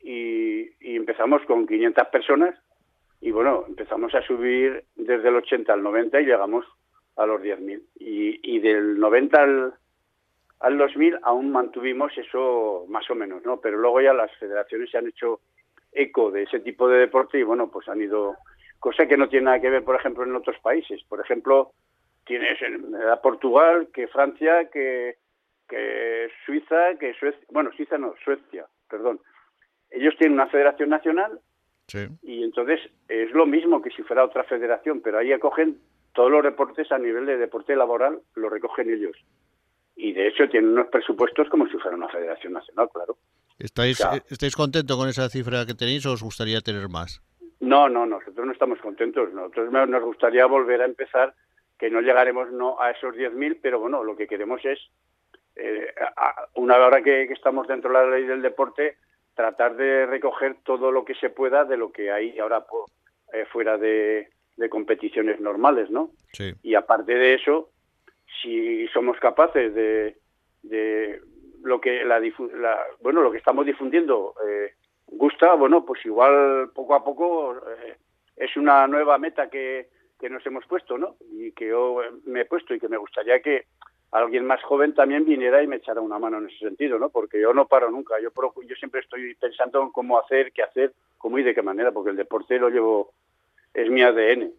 y, 0.00 0.96
empezamos 0.96 1.42
con 1.46 1.66
500 1.66 2.08
personas 2.08 2.58
y 3.20 3.30
bueno, 3.30 3.64
empezamos 3.68 4.14
a 4.14 4.22
subir 4.22 4.84
desde 4.96 5.28
el 5.28 5.36
80 5.36 5.72
al 5.72 5.82
90 5.82 6.20
y 6.20 6.24
llegamos 6.24 6.64
a 7.16 7.26
los 7.26 7.40
10.000. 7.40 7.82
Y, 7.98 8.56
y 8.56 8.58
del 8.60 8.98
90 8.98 9.42
al, 9.42 9.74
al 10.60 10.78
2000 10.78 11.18
aún 11.22 11.50
mantuvimos 11.50 12.16
eso 12.16 12.86
más 12.88 13.08
o 13.10 13.14
menos, 13.14 13.44
¿no? 13.44 13.60
Pero 13.60 13.78
luego 13.78 14.00
ya 14.00 14.12
las 14.12 14.34
federaciones 14.38 14.90
se 14.90 14.98
han 14.98 15.08
hecho 15.08 15.40
eco 15.92 16.30
de 16.30 16.44
ese 16.44 16.60
tipo 16.60 16.88
de 16.88 16.98
deporte 16.98 17.38
y 17.38 17.42
bueno, 17.42 17.70
pues 17.70 17.88
han 17.88 18.00
ido, 18.00 18.36
cosa 18.78 19.06
que 19.06 19.16
no 19.16 19.28
tiene 19.28 19.46
nada 19.46 19.60
que 19.60 19.70
ver, 19.70 19.84
por 19.84 19.96
ejemplo, 19.96 20.24
en 20.24 20.36
otros 20.36 20.58
países. 20.60 21.02
Por 21.08 21.20
ejemplo, 21.20 21.72
tienes 22.24 22.60
en 22.62 22.94
Portugal, 23.22 23.88
que 23.92 24.08
Francia, 24.08 24.68
que, 24.70 25.16
que 25.68 26.28
Suiza, 26.44 26.96
que 26.98 27.14
Suecia, 27.14 27.46
bueno, 27.50 27.70
Suiza 27.76 27.98
no, 27.98 28.14
Suecia, 28.24 28.66
perdón 28.88 29.20
ellos 29.90 30.14
tienen 30.18 30.34
una 30.34 30.48
federación 30.48 30.90
nacional 30.90 31.40
y 32.22 32.42
entonces 32.42 32.80
es 33.08 33.30
lo 33.30 33.46
mismo 33.46 33.80
que 33.80 33.90
si 33.90 34.02
fuera 34.02 34.24
otra 34.24 34.44
federación, 34.44 35.00
pero 35.00 35.18
ahí 35.18 35.32
acogen 35.32 35.78
todos 36.12 36.30
los 36.30 36.42
deportes 36.42 36.90
a 36.90 36.98
nivel 36.98 37.26
de 37.26 37.36
deporte 37.36 37.76
laboral, 37.76 38.20
lo 38.34 38.48
recogen 38.48 38.90
ellos. 38.90 39.16
Y 39.96 40.12
de 40.12 40.28
hecho 40.28 40.48
tienen 40.48 40.70
unos 40.70 40.88
presupuestos 40.88 41.48
como 41.48 41.66
si 41.68 41.78
fuera 41.78 41.96
una 41.96 42.08
federación 42.08 42.52
nacional, 42.52 42.88
claro. 42.92 43.16
¿Estáis, 43.58 44.00
eh, 44.00 44.22
¿Estáis 44.28 44.54
contentos 44.54 44.96
con 44.96 45.08
esa 45.08 45.28
cifra 45.30 45.64
que 45.64 45.74
tenéis 45.74 46.04
o 46.06 46.12
os 46.12 46.22
gustaría 46.22 46.60
tener 46.60 46.88
más? 46.88 47.22
No, 47.60 47.88
no, 47.88 48.04
nosotros 48.04 48.46
no 48.46 48.52
estamos 48.52 48.78
contentos. 48.80 49.32
Nosotros 49.32 49.72
nos 49.72 50.02
gustaría 50.04 50.44
volver 50.46 50.82
a 50.82 50.84
empezar, 50.84 51.34
que 51.78 51.90
no 51.90 52.00
llegaremos 52.02 52.52
no 52.52 52.80
a 52.80 52.90
esos 52.90 53.14
10.000, 53.14 53.58
pero 53.62 53.80
bueno, 53.80 54.04
lo 54.04 54.14
que 54.14 54.26
queremos 54.26 54.62
es, 54.64 54.78
eh, 55.56 55.94
una 56.54 56.76
hora 56.76 57.02
que, 57.02 57.26
que, 57.26 57.32
estamos 57.32 57.66
dentro 57.66 57.90
de 57.90 57.94
la 57.94 58.10
ley 58.10 58.24
del 58.24 58.42
deporte, 58.42 58.98
tratar 59.34 59.76
de 59.76 60.06
recoger 60.06 60.56
todo 60.64 60.90
lo 60.90 61.04
que 61.04 61.14
se 61.14 61.30
pueda 61.30 61.64
de 61.64 61.76
lo 61.76 61.92
que 61.92 62.10
hay 62.10 62.38
ahora 62.38 62.66
eh, 63.32 63.44
fuera 63.52 63.78
de, 63.78 64.28
competiciones 64.70 65.38
normales, 65.40 65.90
¿no? 65.90 66.10
Sí. 66.32 66.54
Y 66.62 66.74
aparte 66.74 67.14
de 67.14 67.34
eso, 67.34 67.70
si 68.42 68.86
somos 68.88 69.18
capaces 69.18 69.74
de, 69.74 70.16
de 70.62 71.20
lo 71.62 71.80
que 71.80 72.04
la, 72.04 72.20
bueno 73.00 73.22
lo 73.22 73.30
que 73.30 73.38
estamos 73.38 73.66
difundiendo 73.66 74.34
eh, 74.46 74.72
gusta, 75.06 75.54
bueno, 75.54 75.84
pues 75.84 76.04
igual 76.04 76.70
poco 76.74 76.94
a 76.94 77.04
poco 77.04 77.56
eh, 77.56 77.96
es 78.36 78.56
una 78.56 78.86
nueva 78.86 79.18
meta 79.18 79.48
que, 79.48 79.88
que 80.18 80.30
nos 80.30 80.44
hemos 80.46 80.66
puesto, 80.66 80.98
¿no? 80.98 81.16
Y 81.32 81.52
que 81.52 81.68
yo 81.68 82.00
me 82.24 82.42
he 82.42 82.44
puesto 82.44 82.74
y 82.74 82.80
que 82.80 82.88
me 82.88 82.96
gustaría 82.96 83.40
que 83.40 83.66
alguien 84.10 84.46
más 84.46 84.62
joven 84.62 84.94
también 84.94 85.24
viniera 85.24 85.62
y 85.62 85.66
me 85.66 85.76
echara 85.76 86.00
una 86.00 86.18
mano 86.18 86.38
en 86.38 86.46
ese 86.46 86.58
sentido, 86.58 86.98
¿no? 86.98 87.10
Porque 87.10 87.40
yo 87.40 87.52
no 87.52 87.66
paro 87.66 87.90
nunca, 87.90 88.14
yo, 88.20 88.30
yo 88.66 88.76
siempre 88.76 89.00
estoy 89.00 89.34
pensando 89.34 89.82
en 89.82 89.90
cómo 89.90 90.18
hacer, 90.18 90.52
qué 90.52 90.62
hacer, 90.62 90.92
cómo 91.18 91.38
y 91.38 91.42
de 91.42 91.54
qué 91.54 91.62
manera, 91.62 91.92
porque 91.92 92.10
el 92.10 92.16
deporte 92.16 92.58
lo 92.58 92.70
llevo, 92.70 93.12
es 93.74 93.90
mi 93.90 94.02
ADN. 94.02 94.52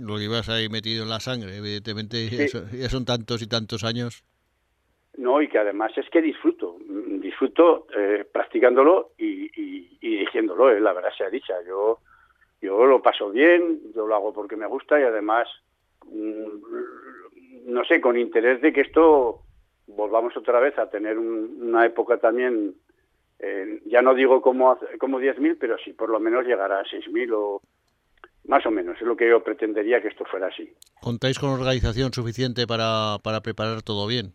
Lo 0.00 0.18
llevas 0.18 0.48
ahí 0.48 0.68
metido 0.68 1.02
en 1.02 1.10
la 1.10 1.20
sangre, 1.20 1.56
evidentemente, 1.56 2.28
ya, 2.28 2.88
son, 2.88 3.04
tantos 3.04 3.42
y 3.42 3.48
tantos 3.48 3.84
años. 3.84 4.24
No, 5.18 5.42
y 5.42 5.48
que 5.48 5.58
además 5.58 5.92
es 5.96 6.08
que 6.08 6.22
disfruto, 6.22 6.78
disfruto 7.20 7.86
eh, 7.96 8.24
practicándolo 8.32 9.10
y, 9.18 9.48
diciéndolo, 10.00 10.70
eh, 10.70 10.80
la 10.80 10.92
verdad 10.92 11.10
sea 11.16 11.28
dicha. 11.28 11.54
Yo, 11.66 11.98
yo 12.62 12.86
lo 12.86 13.02
paso 13.02 13.30
bien, 13.30 13.80
yo 13.94 14.06
lo 14.06 14.14
hago 14.14 14.32
porque 14.32 14.56
me 14.56 14.66
gusta 14.66 14.98
y 14.98 15.02
además 15.02 15.48
mm, 16.06 17.00
no 17.66 17.84
sé, 17.84 18.00
con 18.00 18.18
interés 18.18 18.60
de 18.60 18.72
que 18.72 18.82
esto 18.82 19.42
volvamos 19.86 20.36
otra 20.36 20.60
vez 20.60 20.78
a 20.78 20.90
tener 20.90 21.18
una 21.18 21.86
época 21.86 22.18
también, 22.18 22.74
eh, 23.38 23.80
ya 23.86 24.02
no 24.02 24.14
digo 24.14 24.40
como, 24.40 24.78
como 24.98 25.20
10.000, 25.20 25.56
pero 25.58 25.76
sí 25.78 25.92
por 25.92 26.10
lo 26.10 26.20
menos 26.20 26.46
llegará 26.46 26.80
a 26.80 26.84
6.000 26.84 27.32
o 27.34 27.62
más 28.46 28.64
o 28.66 28.70
menos, 28.70 28.96
es 28.96 29.06
lo 29.06 29.16
que 29.16 29.28
yo 29.28 29.42
pretendería 29.42 30.00
que 30.00 30.08
esto 30.08 30.24
fuera 30.24 30.48
así. 30.48 30.72
¿Contáis 31.00 31.38
con 31.38 31.50
organización 31.50 32.12
suficiente 32.12 32.66
para, 32.66 33.18
para 33.22 33.40
preparar 33.40 33.82
todo 33.82 34.06
bien? 34.06 34.32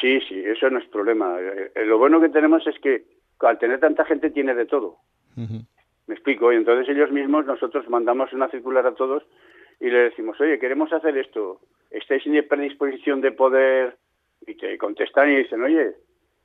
Sí, 0.00 0.20
sí, 0.28 0.42
eso 0.44 0.70
no 0.70 0.78
es 0.78 0.86
problema. 0.88 1.36
Eh, 1.40 1.84
lo 1.84 1.98
bueno 1.98 2.20
que 2.20 2.28
tenemos 2.28 2.66
es 2.66 2.78
que 2.80 3.04
al 3.40 3.58
tener 3.58 3.80
tanta 3.80 4.04
gente 4.04 4.30
tiene 4.30 4.54
de 4.54 4.66
todo. 4.66 4.98
Me 5.36 6.14
explico, 6.14 6.52
y 6.52 6.56
entonces 6.56 6.88
ellos 6.94 7.10
mismos, 7.10 7.46
nosotros 7.46 7.88
mandamos 7.88 8.32
una 8.32 8.50
circular 8.50 8.86
a 8.86 8.94
todos 8.94 9.22
y 9.78 9.88
le 9.88 10.10
decimos, 10.10 10.38
oye, 10.40 10.58
queremos 10.58 10.92
hacer 10.92 11.16
esto, 11.16 11.60
estáis 11.90 12.26
en 12.26 12.46
predisposición 12.46 13.20
de 13.20 13.32
poder, 13.32 13.96
y 14.46 14.54
te 14.54 14.76
contestan 14.78 15.30
y 15.30 15.36
dicen, 15.36 15.62
oye, 15.62 15.94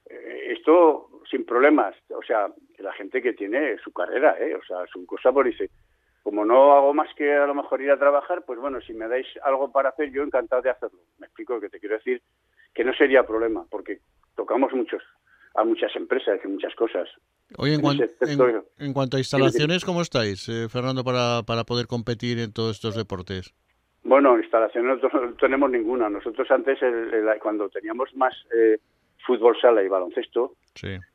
eh, 0.10 0.54
esto 0.58 1.22
sin 1.30 1.46
problemas, 1.46 1.96
o 2.10 2.22
sea, 2.22 2.48
la 2.78 2.94
gente 2.94 3.22
que 3.22 3.34
tiene 3.34 3.78
su 3.80 3.92
carrera, 3.92 4.38
¿eh? 4.40 4.56
o 4.56 4.64
sea, 4.64 4.86
su 4.92 5.06
cosa, 5.06 5.32
por 5.32 5.46
dice, 5.46 5.70
como 6.26 6.44
no 6.44 6.74
hago 6.74 6.92
más 6.92 7.08
que 7.14 7.32
a 7.32 7.46
lo 7.46 7.54
mejor 7.54 7.84
ir 7.84 7.92
a 7.92 8.00
trabajar, 8.00 8.42
pues 8.48 8.60
bueno, 8.60 8.82
si 8.82 8.96
me 8.96 9.08
dais 9.08 9.28
algo 9.44 9.72
para 9.72 9.90
hacer, 9.90 10.12
yo 10.12 10.24
encantado 10.24 10.64
de 10.64 10.72
hacerlo. 10.72 10.98
Me 11.20 11.28
explico 11.28 11.62
que 11.62 11.70
te 11.70 11.80
quiero 11.80 11.98
decir 11.98 12.20
que 12.74 12.84
no 12.84 12.96
sería 12.96 13.28
problema, 13.28 13.64
porque 13.70 14.00
tocamos 14.36 14.74
muchos 14.74 15.04
a 15.54 15.64
muchas 15.64 15.96
empresas 15.96 16.40
y 16.44 16.48
muchas 16.48 16.74
cosas. 16.74 17.08
Oye, 17.60 17.76
en, 17.76 18.94
cuanto 18.94 19.18
a 19.18 19.20
instalaciones, 19.20 19.86
¿cómo 19.86 20.02
estáis, 20.02 20.50
eh, 20.50 20.68
Fernando, 20.68 21.04
para, 21.04 21.44
para 21.46 21.64
poder 21.64 21.86
competir 21.86 22.40
en 22.40 22.52
todos 22.52 22.78
estos 22.78 22.96
deportes? 22.96 23.54
Bueno, 24.04 24.36
instalaciones 24.40 25.04
no 25.04 25.34
tenemos 25.40 25.70
ninguna. 25.70 26.10
Nosotros 26.10 26.50
antes, 26.50 26.80
cuando 27.40 27.70
teníamos 27.70 28.10
más 28.16 28.34
eh, 28.52 28.80
fútbol 29.26 29.58
sala 29.60 29.84
y 29.84 29.88
baloncesto, 29.88 30.54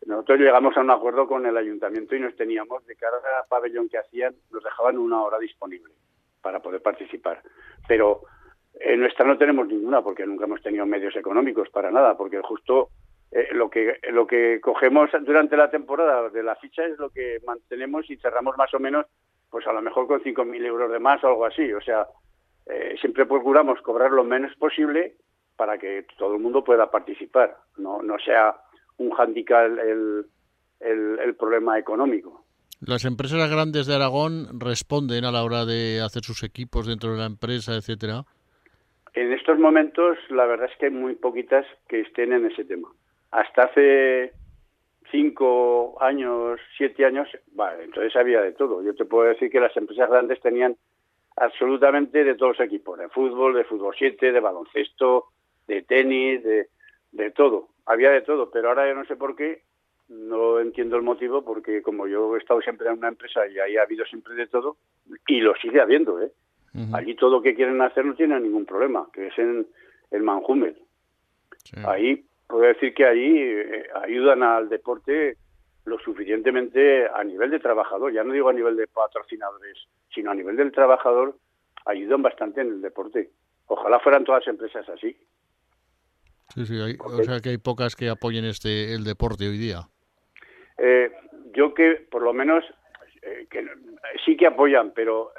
nosotros 0.06 0.38
llegamos 0.38 0.76
a 0.76 0.80
un 0.80 0.90
acuerdo 0.90 1.26
con 1.26 1.46
el 1.46 1.56
ayuntamiento 1.56 2.16
y 2.16 2.20
nos 2.20 2.34
teníamos, 2.34 2.84
de 2.86 2.96
cada 2.96 3.20
pabellón 3.48 3.88
que 3.88 3.98
hacían, 3.98 4.34
nos 4.50 4.64
dejaban 4.64 4.98
una 4.98 5.22
hora 5.22 5.38
disponible 5.38 5.92
para 6.40 6.60
poder 6.60 6.82
participar. 6.82 7.42
Pero 7.86 8.22
en 8.74 9.00
nuestra 9.00 9.26
no 9.26 9.36
tenemos 9.36 9.68
ninguna 9.68 10.02
porque 10.02 10.26
nunca 10.26 10.46
hemos 10.46 10.62
tenido 10.62 10.86
medios 10.86 11.14
económicos 11.16 11.68
para 11.70 11.90
nada, 11.90 12.16
porque 12.16 12.40
justo 12.40 12.88
eh, 13.30 13.48
lo 13.52 13.68
que 13.68 13.98
lo 14.10 14.26
que 14.26 14.60
cogemos 14.60 15.10
durante 15.22 15.56
la 15.56 15.70
temporada 15.70 16.30
de 16.30 16.42
la 16.42 16.56
ficha 16.56 16.84
es 16.84 16.98
lo 16.98 17.10
que 17.10 17.38
mantenemos 17.46 18.08
y 18.10 18.16
cerramos 18.16 18.56
más 18.56 18.72
o 18.74 18.78
menos, 18.78 19.06
pues 19.50 19.66
a 19.66 19.72
lo 19.72 19.82
mejor 19.82 20.06
con 20.06 20.22
5.000 20.22 20.64
euros 20.64 20.90
de 20.90 20.98
más 20.98 21.22
o 21.22 21.28
algo 21.28 21.44
así. 21.44 21.72
O 21.72 21.80
sea, 21.80 22.06
eh, 22.66 22.96
siempre 23.00 23.26
procuramos 23.26 23.80
cobrar 23.82 24.10
lo 24.10 24.24
menos 24.24 24.54
posible 24.56 25.16
para 25.60 25.76
que 25.76 26.06
todo 26.16 26.36
el 26.36 26.40
mundo 26.40 26.64
pueda 26.64 26.90
participar, 26.90 27.54
no, 27.76 28.00
no 28.00 28.18
sea 28.18 28.56
un 28.96 29.12
handicap 29.12 29.66
el, 29.66 30.24
el, 30.80 31.34
problema 31.34 31.78
económico. 31.78 32.46
Las 32.80 33.04
empresas 33.04 33.50
grandes 33.50 33.86
de 33.86 33.94
Aragón 33.94 34.58
responden 34.58 35.26
a 35.26 35.30
la 35.30 35.44
hora 35.44 35.66
de 35.66 36.00
hacer 36.00 36.22
sus 36.22 36.44
equipos 36.44 36.86
dentro 36.86 37.12
de 37.12 37.18
la 37.18 37.26
empresa, 37.26 37.76
etcétera. 37.76 38.24
En 39.12 39.34
estos 39.34 39.58
momentos, 39.58 40.16
la 40.30 40.46
verdad 40.46 40.70
es 40.72 40.78
que 40.78 40.86
hay 40.86 40.92
muy 40.92 41.14
poquitas 41.14 41.66
que 41.90 42.00
estén 42.00 42.32
en 42.32 42.46
ese 42.46 42.64
tema. 42.64 42.88
Hasta 43.30 43.64
hace 43.64 44.32
cinco 45.10 46.02
años, 46.02 46.58
siete 46.78 47.04
años, 47.04 47.28
vale, 47.52 47.84
entonces 47.84 48.16
había 48.16 48.40
de 48.40 48.52
todo. 48.52 48.82
Yo 48.82 48.94
te 48.94 49.04
puedo 49.04 49.28
decir 49.28 49.50
que 49.50 49.60
las 49.60 49.76
empresas 49.76 50.08
grandes 50.08 50.40
tenían 50.40 50.74
absolutamente 51.36 52.24
de 52.24 52.34
todos 52.34 52.58
los 52.58 52.66
equipos, 52.66 52.98
de 52.98 53.10
fútbol, 53.10 53.52
de 53.52 53.64
fútbol 53.64 53.94
7, 53.98 54.32
de 54.32 54.40
baloncesto, 54.40 55.26
de 55.70 55.82
tenis, 55.82 56.42
de, 56.42 56.68
de 57.12 57.30
todo. 57.30 57.68
Había 57.86 58.10
de 58.10 58.22
todo, 58.22 58.50
pero 58.50 58.68
ahora 58.68 58.88
yo 58.88 58.94
no 58.94 59.04
sé 59.04 59.16
por 59.16 59.36
qué, 59.36 59.62
no 60.08 60.58
entiendo 60.58 60.96
el 60.96 61.02
motivo, 61.02 61.44
porque 61.44 61.82
como 61.82 62.06
yo 62.06 62.34
he 62.34 62.38
estado 62.38 62.60
siempre 62.60 62.88
en 62.88 62.98
una 62.98 63.08
empresa 63.08 63.46
y 63.46 63.58
ahí 63.58 63.76
ha 63.76 63.82
habido 63.82 64.04
siempre 64.04 64.34
de 64.34 64.46
todo, 64.48 64.76
y 65.26 65.40
lo 65.40 65.54
sigue 65.56 65.80
habiendo, 65.80 66.20
¿eh? 66.20 66.32
Allí 66.92 67.16
todo 67.16 67.30
lo 67.30 67.42
que 67.42 67.56
quieren 67.56 67.80
hacer 67.82 68.04
no 68.04 68.14
tiene 68.14 68.38
ningún 68.38 68.64
problema, 68.64 69.08
que 69.12 69.26
es 69.26 69.38
en 69.38 69.66
el 70.12 70.22
Manjumel. 70.22 70.76
Ahí 71.84 72.24
puedo 72.46 72.62
decir 72.62 72.94
que 72.94 73.04
ahí 73.04 73.38
eh, 73.38 73.88
ayudan 74.04 74.44
al 74.44 74.68
deporte 74.68 75.36
lo 75.84 75.98
suficientemente 75.98 77.08
a 77.08 77.24
nivel 77.24 77.50
de 77.50 77.58
trabajador, 77.58 78.12
ya 78.12 78.22
no 78.22 78.32
digo 78.32 78.48
a 78.48 78.52
nivel 78.52 78.76
de 78.76 78.86
patrocinadores, 78.86 79.78
sino 80.14 80.30
a 80.30 80.34
nivel 80.34 80.56
del 80.56 80.70
trabajador, 80.70 81.34
ayudan 81.86 82.22
bastante 82.22 82.60
en 82.60 82.68
el 82.68 82.80
deporte. 82.80 83.30
Ojalá 83.66 83.98
fueran 83.98 84.24
todas 84.24 84.46
empresas 84.46 84.88
así. 84.88 85.16
Sí, 86.54 86.66
sí, 86.66 86.76
o 86.98 87.22
sea 87.22 87.40
que 87.40 87.50
hay 87.50 87.58
pocas 87.58 87.94
que 87.94 88.08
apoyen 88.08 88.44
este 88.44 88.92
el 88.94 89.04
deporte 89.04 89.48
hoy 89.48 89.58
día. 89.58 89.88
Eh, 90.78 91.12
yo 91.52 91.74
que 91.74 92.06
por 92.10 92.22
lo 92.22 92.32
menos 92.32 92.64
eh, 93.22 93.46
que 93.50 93.66
sí 94.24 94.36
que 94.36 94.46
apoyan, 94.46 94.92
pero 94.94 95.32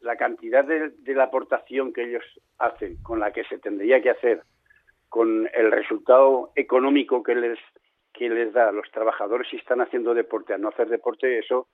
la, 0.00 0.16
cantidad 0.16 0.64
de, 0.64 0.92
la 1.14 1.24
aportación 1.24 1.92
que 1.92 2.04
ellos 2.04 2.24
hacen, 2.58 2.96
con 3.02 3.20
la 3.20 3.32
que 3.32 3.44
se 3.44 3.58
tendría 3.58 4.02
que 4.02 4.10
hacer, 4.10 4.42
con 5.08 5.48
el 5.54 5.70
resultado 5.70 6.52
económico 6.54 7.22
que 7.22 7.34
les 7.34 7.58
que 8.12 8.28
les 8.28 8.52
da 8.52 8.68
a 8.68 8.72
los 8.72 8.90
trabajadores 8.90 9.48
si 9.48 9.56
están 9.56 9.80
haciendo 9.80 10.12
deporte 10.12 10.52
a 10.52 10.58
no 10.58 10.68
hacer 10.68 10.88
deporte, 10.88 11.38
eso 11.38 11.68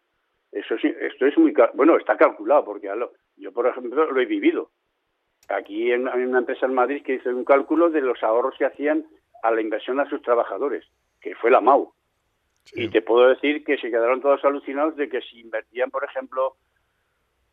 eso 0.53 0.77
sí, 0.79 0.95
esto 1.01 1.27
es 1.27 1.37
muy 1.37 1.53
bueno, 1.75 1.97
está 1.97 2.17
calculado 2.17 2.65
porque 2.65 2.89
yo 3.37 3.53
por 3.53 3.67
ejemplo 3.67 4.11
lo 4.11 4.21
he 4.21 4.27
vivido. 4.27 4.71
Aquí 5.49 5.93
en, 5.93 6.09
hay 6.09 6.23
una 6.23 6.39
empresa 6.39 6.67
en 6.67 6.75
Madrid 6.75 7.03
que 7.03 7.15
hizo 7.15 7.31
un 7.31 7.45
cálculo 7.45 7.91
de 7.91 8.01
los 8.01 8.23
ahorros 8.23 8.55
que 8.59 8.65
hacían 8.65 9.05
a 9.43 9.51
la 9.51 9.61
inversión 9.61 10.01
a 10.01 10.09
sus 10.09 10.23
trabajadores, 10.23 10.85
que 11.21 11.35
fue 11.35 11.51
la 11.51 11.61
MAU. 11.61 11.93
Y 12.73 12.89
te 12.89 13.03
puedo 13.03 13.29
decir 13.29 13.63
que 13.63 13.77
se 13.77 13.91
quedaron 13.91 14.23
todos 14.23 14.43
alucinados 14.45 14.97
de 14.97 15.09
que 15.11 15.21
si 15.21 15.41
invertían, 15.41 15.91
por 15.91 16.03
ejemplo, 16.03 16.57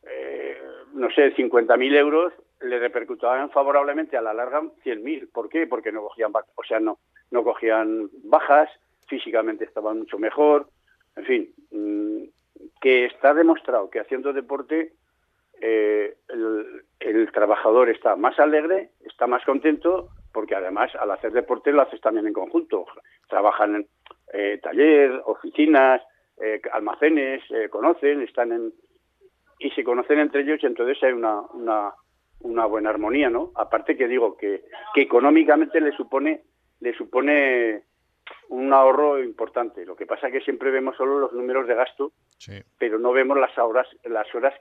eh, 0.03 0.57
no 0.93 1.12
sé, 1.12 1.36
50.000 1.36 1.95
euros, 1.98 2.33
le 2.62 2.79
repercutaban 2.79 3.50
favorablemente 3.50 4.15
a 4.15 4.21
la 4.21 4.33
larga 4.33 4.62
100.000. 4.83 5.29
¿Por 5.31 5.50
qué? 5.50 5.67
Porque 5.67 5.91
no 5.91 6.01
cogían, 6.01 6.31
o 6.33 6.63
sea, 6.63 6.79
no, 6.79 7.00
no 7.29 7.43
cogían 7.43 8.10
bajas, 8.24 8.69
físicamente 9.07 9.65
estaban 9.65 10.00
mucho 10.00 10.17
mejor, 10.17 10.69
en 11.17 11.25
fin, 11.25 11.53
mm, 11.71 12.24
que 12.79 13.05
está 13.05 13.33
demostrado 13.33 13.89
que 13.89 14.00
haciendo 14.00 14.31
deporte 14.31 14.93
eh, 15.62 16.15
el, 17.00 17.32
trabajador 17.32 17.89
está 17.89 18.15
más 18.15 18.38
alegre, 18.39 18.89
está 19.06 19.27
más 19.27 19.44
contento, 19.46 20.10
porque 20.34 20.56
además 20.56 20.91
al 20.96 21.12
hacer 21.12 21.32
deporte 21.32 21.72
lo 21.72 21.84
haces 21.84 22.01
también 22.01 22.27
en 22.27 22.34
conjunto. 22.34 22.86
Trabajan 23.30 23.75
en 23.75 23.88
eh, 24.34 24.60
taller, 24.62 25.22
oficinas, 25.25 26.01
eh, 26.41 26.62
almacenes, 26.74 27.44
conocen, 27.70 28.22
están 28.22 28.51
en 28.51 28.74
y 29.60 29.70
se 29.72 29.84
conocen 29.84 30.20
entre 30.20 30.41
ellos 30.41 30.60
y 30.63 30.65
entonces 30.65 30.98
hay 31.03 31.12
una, 31.12 31.41
una, 31.53 31.94
una 32.39 32.65
buena 32.65 32.89
armonía, 32.89 33.30
¿no? 33.30 33.51
Aparte 33.56 33.96
que 33.96 34.08
digo 34.08 34.36
que, 34.36 34.63
que 34.96 35.01
económicamente 35.01 35.80
le 35.80 35.91
supone 35.91 36.41
le 36.80 36.94
supone 36.96 37.84
un 38.50 38.74
ahorro 38.74 39.24
importante. 39.24 39.86
Lo 39.86 39.96
que 39.96 40.06
pasa 40.06 40.27
es 40.27 40.34
que 40.34 40.41
siempre 40.41 40.72
vemos 40.72 40.98
solo 40.98 41.20
los 41.20 41.34
números 41.34 41.68
de 41.68 41.75
gasto, 41.75 42.12
pero 42.77 43.00
no 43.00 43.12
vemos 43.12 43.38
las 43.38 43.56
horas, 43.58 43.88
las 44.03 44.34
horas 44.34 44.53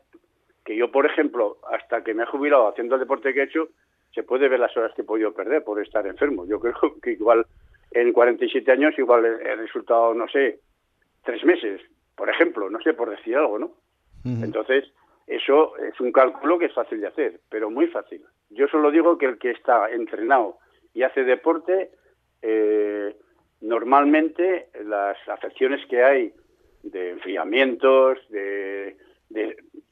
que 0.71 0.77
yo, 0.77 0.93
por 0.93 1.05
ejemplo, 1.05 1.57
hasta 1.69 2.05
que 2.05 2.15
me 2.15 2.23
he 2.23 2.27
jubilado 2.27 2.69
haciendo 2.69 2.95
el 2.95 3.01
deporte 3.01 3.35
que 3.35 3.41
he 3.41 3.45
hecho, 3.45 3.71
se 4.15 4.23
puede 4.23 4.49
ver 4.49 4.61
las 4.61 4.77
horas 4.77 4.93
que 4.95 5.03
he 5.03 5.05
podido 5.05 5.35
perder 5.35 5.65
por 5.65 5.83
estar 5.83 6.07
enfermo. 6.07 6.47
Yo 6.47 6.61
creo 6.61 6.77
que 7.03 7.11
igual 7.11 7.45
en 7.91 8.13
47 8.13 8.71
años 8.71 8.97
igual 8.97 9.25
he 9.25 9.57
resultado, 9.57 10.15
no 10.15 10.29
sé, 10.29 10.61
tres 11.25 11.45
meses, 11.45 11.81
por 12.15 12.31
ejemplo, 12.31 12.71
no 12.71 12.81
sé, 12.83 12.95
por 12.95 13.11
decir 13.11 13.35
algo, 13.35 13.59
¿no? 13.59 13.73
Entonces, 14.25 14.85
eso 15.27 15.77
es 15.79 15.99
un 15.99 16.13
cálculo 16.13 16.57
que 16.57 16.67
es 16.67 16.73
fácil 16.73 17.01
de 17.01 17.09
hacer, 17.09 17.41
pero 17.49 17.69
muy 17.69 17.89
fácil. 17.89 18.23
Yo 18.51 18.69
solo 18.69 18.93
digo 18.93 19.19
que 19.19 19.27
el 19.27 19.39
que 19.39 19.51
está 19.51 19.91
entrenado 19.91 20.59
y 20.95 21.03
hace 21.03 21.25
deporte, 21.25 21.91
eh, 22.43 23.17
normalmente 23.61 24.69
las 24.85 25.17
afecciones 25.29 25.85
que 25.87 26.05
hay 26.05 26.33
de 26.85 27.11
enfriamientos, 27.11 28.19
de, 28.29 28.97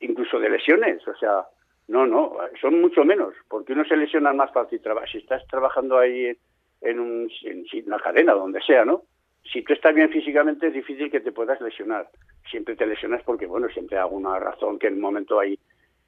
incluso 0.00 0.38
de 0.38 0.50
lesiones, 0.50 1.07
o 1.07 1.16
sea, 1.16 1.45
no, 1.88 2.07
no, 2.07 2.37
son 2.61 2.80
mucho 2.80 3.04
menos, 3.04 3.35
porque 3.49 3.73
uno 3.73 3.85
se 3.85 3.97
lesiona 3.97 4.33
más 4.33 4.52
fácil. 4.52 4.80
Si 5.11 5.18
estás 5.18 5.47
trabajando 5.47 5.99
ahí 5.99 6.37
en, 6.83 7.00
un, 7.00 7.30
en 7.45 7.64
una 7.87 7.99
cadena, 7.99 8.35
donde 8.35 8.61
sea, 8.62 8.85
¿no? 8.85 9.02
Si 9.50 9.62
tú 9.62 9.73
estás 9.73 9.95
bien 9.95 10.11
físicamente 10.11 10.66
es 10.66 10.75
difícil 10.75 11.11
que 11.11 11.21
te 11.21 11.33
puedas 11.33 11.61
lesionar. 11.61 12.09
Siempre 12.50 12.76
te 12.76 12.87
lesionas 12.87 13.23
porque, 13.23 13.47
bueno, 13.47 13.68
siempre 13.68 13.97
hay 13.97 14.02
alguna 14.02 14.38
razón 14.38 14.78
que 14.78 14.88
en 14.88 14.95
un 14.95 15.00
momento 15.00 15.40
hay 15.40 15.59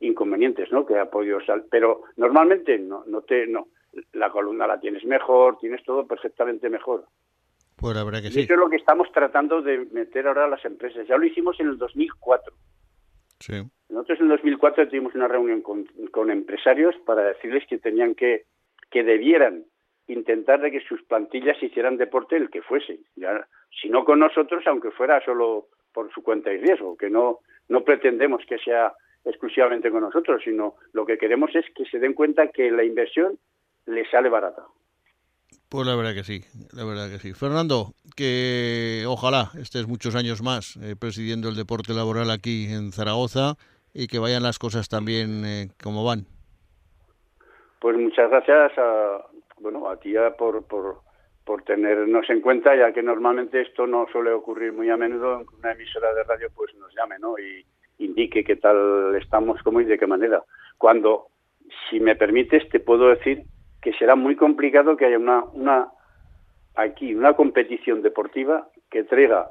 inconvenientes, 0.00 0.70
¿no? 0.70 0.84
Que 0.84 0.99
ha 0.99 1.06
podido 1.06 1.40
salir. 1.40 1.64
Pero 1.70 2.02
normalmente 2.16 2.78
no, 2.78 3.04
no 3.06 3.22
te, 3.22 3.46
no. 3.46 3.68
La 4.12 4.30
columna 4.30 4.66
la 4.66 4.78
tienes 4.78 5.04
mejor, 5.04 5.58
tienes 5.58 5.82
todo 5.84 6.06
perfectamente 6.06 6.68
mejor. 6.68 7.06
Pues 7.76 7.96
la 7.96 8.04
verdad 8.04 8.20
que 8.20 8.30
sí. 8.30 8.40
Eso 8.40 8.52
es 8.52 8.58
lo 8.58 8.68
que 8.68 8.76
estamos 8.76 9.10
tratando 9.10 9.62
de 9.62 9.87
meter 9.90 10.28
ahora 10.28 10.44
a 10.44 10.49
las 10.49 10.64
empresas. 10.66 11.08
Ya 11.08 11.16
lo 11.16 11.25
hicimos 11.25 11.58
en 11.60 11.68
el 11.68 11.78
2004. 11.78 12.52
Sí. 13.40 13.54
Nosotros 13.88 14.20
en 14.20 14.26
el 14.26 14.30
2004 14.32 14.88
tuvimos 14.88 15.14
una 15.14 15.28
reunión 15.28 15.62
con, 15.62 16.30
empresarios 16.30 16.94
para 17.04 17.25
decirles 17.25 17.66
que 17.68 17.78
tenían 17.78 18.14
que, 18.14 18.44
que 18.90 19.02
debieran 19.02 19.64
intentar 20.06 20.61
de 20.61 20.70
que 20.70 20.80
sus 20.80 21.02
plantillas 21.02 21.61
hicieran 21.62 21.97
deporte 21.97 22.37
el 22.37 22.50
que 22.50 22.62
fuese. 22.62 23.00
Si 23.80 23.88
no 23.88 24.04
con 24.04 24.20
nosotros, 24.20 24.64
aunque 24.66 24.90
fuera 24.90 25.25
solo 25.25 25.66
por 25.92 26.12
su 26.12 26.23
cuenta 26.23 26.52
y 26.52 26.59
riesgo, 26.59 26.97
que 26.97 27.11
no, 27.11 27.40
no 27.68 27.82
pretendemos 27.82 28.44
que 28.47 28.59
sea 28.59 28.92
exclusivamente 29.25 29.90
con 29.90 30.02
nosotros, 30.02 30.42
sino 30.44 30.76
lo 30.92 31.04
que 31.04 31.18
queremos 31.18 31.54
es 31.54 31.64
que 31.75 31.85
se 31.85 31.99
den 31.99 32.14
cuenta 32.14 32.49
que 32.49 32.70
la 32.70 32.85
inversión 32.85 33.38
les 33.87 34.09
sale 34.11 34.28
barata. 34.28 34.64
Pues 35.71 35.87
la 35.87 35.95
verdad 35.95 36.15
que 36.15 36.25
sí, 36.25 36.41
la 36.77 36.85
verdad 36.85 37.09
que 37.09 37.19
sí. 37.19 37.33
Fernando, 37.33 37.95
que 38.17 39.05
ojalá 39.07 39.53
estés 39.55 39.87
muchos 39.87 40.17
años 40.17 40.43
más 40.43 40.77
eh, 40.83 40.97
presidiendo 40.99 41.49
el 41.49 41.55
deporte 41.55 41.95
laboral 41.95 42.33
aquí 42.33 42.67
en 42.73 42.91
Zaragoza 42.91 43.55
y 43.95 44.09
que 44.09 44.19
vayan 44.19 44.43
las 44.43 44.59
cosas 44.59 44.89
también 44.89 45.45
eh, 45.45 45.69
como 45.81 46.05
van. 46.05 46.27
Pues 47.81 47.97
muchas 47.97 48.29
gracias 48.31 48.73
a, 48.79 49.25
bueno, 49.61 49.89
a 49.89 49.97
ti 50.00 50.12
por, 50.37 50.67
por, 50.67 51.03
por 51.45 51.62
tenernos 51.62 52.29
en 52.31 52.41
cuenta, 52.41 52.75
ya 52.75 52.93
que 52.93 53.05
normalmente 53.05 53.61
esto 53.61 53.87
no 53.87 54.09
suele 54.11 54.33
ocurrir 54.33 54.73
muy 54.73 54.91
a 54.91 54.97
menudo, 54.97 55.45
una 55.57 55.71
emisora 55.71 56.12
de 56.15 56.25
radio 56.25 56.49
pues 56.53 56.75
nos 56.75 56.93
llame, 56.97 57.17
¿no? 57.21 57.39
Y 57.39 57.65
indique 58.05 58.43
qué 58.43 58.57
tal 58.57 59.15
estamos, 59.15 59.62
cómo 59.62 59.81
y 59.81 59.85
de 59.85 59.99
qué 59.99 60.09
manera. 60.09 60.43
Cuando, 60.79 61.29
si 61.89 62.00
me 62.00 62.17
permites, 62.17 62.69
te 62.71 62.81
puedo 62.81 63.11
decir 63.11 63.45
que 63.82 63.92
será 63.94 64.16
muy 64.16 64.37
complicado 64.37 64.96
que 64.96 65.06
haya 65.06 65.18
una, 65.18 65.44
una 65.52 65.88
aquí 66.75 67.14
una 67.14 67.34
competición 67.34 68.02
deportiva 68.02 68.68
que 68.90 69.04
traiga 69.04 69.50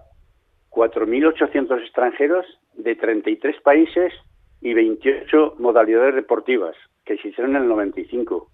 4.800 0.71 1.81
extranjeros 1.81 2.45
de 2.73 2.95
33 2.95 3.61
países 3.61 4.13
y 4.61 4.73
28 4.73 5.55
modalidades 5.59 6.15
deportivas 6.15 6.75
que 7.05 7.17
se 7.17 7.29
hicieron 7.29 7.55
en 7.55 7.63
el 7.63 7.69
95 7.69 8.49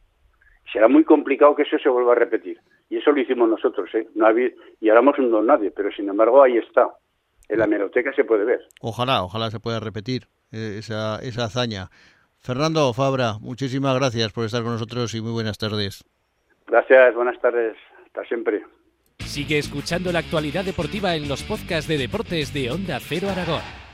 será 0.71 0.87
muy 0.87 1.03
complicado 1.03 1.55
que 1.55 1.63
eso 1.63 1.77
se 1.79 1.89
vuelva 1.89 2.13
a 2.13 2.15
repetir. 2.15 2.59
Y 2.89 2.97
eso 2.97 3.11
lo 3.11 3.21
hicimos 3.21 3.49
nosotros, 3.49 3.89
¿eh? 3.93 4.07
No 4.15 4.27
había, 4.27 4.49
y 4.79 4.89
éramos 4.89 5.17
un 5.19 5.31
don 5.31 5.45
nadie, 5.45 5.71
pero 5.71 5.89
sin 5.91 6.09
embargo 6.09 6.43
ahí 6.43 6.57
está. 6.57 6.89
En 7.47 7.59
la 7.59 7.67
meroteca 7.67 8.11
se 8.13 8.23
puede 8.23 8.43
ver. 8.43 8.59
Ojalá, 8.81 9.23
ojalá 9.23 9.51
se 9.51 9.59
pueda 9.59 9.79
repetir 9.79 10.23
eh, 10.51 10.77
esa, 10.79 11.19
esa 11.19 11.45
hazaña. 11.45 11.89
Fernando 12.45 12.93
Fabra, 12.93 13.39
muchísimas 13.41 13.97
gracias 13.97 14.31
por 14.31 14.45
estar 14.45 14.61
con 14.61 14.73
nosotros 14.73 15.15
y 15.15 15.19
muy 15.19 15.31
buenas 15.31 15.57
tardes. 15.57 16.03
Gracias, 16.67 17.15
buenas 17.15 17.41
tardes. 17.41 17.75
Hasta 18.05 18.23
siempre. 18.25 18.63
Sigue 19.17 19.57
escuchando 19.57 20.11
la 20.11 20.19
actualidad 20.19 20.63
deportiva 20.63 21.15
en 21.15 21.27
los 21.27 21.41
podcasts 21.41 21.87
de 21.87 21.97
deportes 21.97 22.53
de 22.53 22.69
Onda 22.69 22.99
Cero 22.99 23.29
Aragón. 23.31 23.63